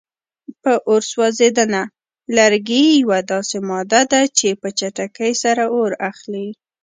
په 0.63 0.73
اور 0.89 1.01
سوځېدنه: 1.11 1.81
لرګي 2.37 2.85
یوه 3.01 3.19
داسې 3.31 3.57
ماده 3.69 4.01
ده 4.11 4.21
چې 4.37 4.47
په 4.61 4.67
چټکۍ 4.77 5.33
سره 5.43 5.63
اور 5.75 5.91
اخلي. 6.11 6.47